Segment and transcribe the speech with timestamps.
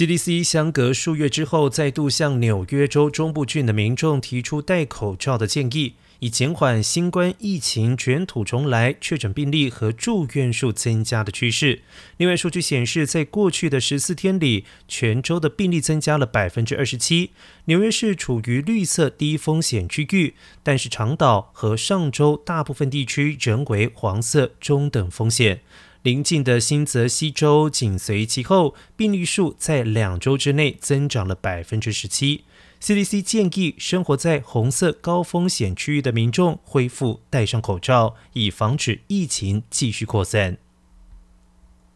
[0.00, 11.82] CDC 相隔数月之后，再度向纽约州中部郡的民众提出戴口罩的建议，以减缓新冠疫情卷土重来、确诊病例和住院数增加的趋势。
[12.16, 17.32] 另外，数据显示，在过去的十四天里，全州的病例增加了百分之二十七。
[17.66, 25.60] 纽约市处于绿色低风险区域，但是长岛和上周大部分地区仍为黄色中等风险。
[26.02, 32.44] 邻近的新泽西州紧随其后，病例数在两周之内增长了百分之十七。
[32.80, 40.56] CDC 建议生活在红色高风险区域的民众恢复戴上口罩，以防止疫情继续扩散。